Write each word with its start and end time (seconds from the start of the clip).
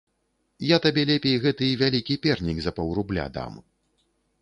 Я 0.67 0.77
табе 0.85 1.03
лепей 1.09 1.37
гэты 1.45 1.69
вялікі 1.83 2.19
пернік 2.27 2.57
за 2.67 2.71
паўрубля 2.81 3.31
дам! 3.41 3.65